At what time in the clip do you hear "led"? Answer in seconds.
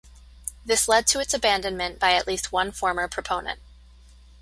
0.87-1.05